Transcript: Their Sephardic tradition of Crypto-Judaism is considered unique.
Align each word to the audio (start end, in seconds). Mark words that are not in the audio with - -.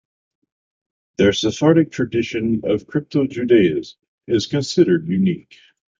Their 1.17 1.31
Sephardic 1.31 1.91
tradition 1.91 2.61
of 2.63 2.87
Crypto-Judaism 2.87 3.99
is 4.27 4.47
considered 4.47 5.07
unique. 5.07 5.59